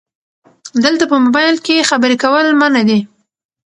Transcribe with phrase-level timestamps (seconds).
[0.83, 3.05] دلته په مبایل کې خبرې کول منع دي 📵